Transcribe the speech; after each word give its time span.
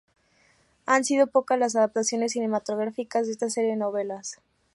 Han 0.87 1.05
sido 1.05 1.27
pocas 1.27 1.59
las 1.59 1.75
adaptaciones 1.75 2.31
cinematográficas 2.31 3.27
de 3.27 3.33
esta 3.33 3.51
serie 3.51 3.69
de 3.69 3.75
novelas. 3.77 4.39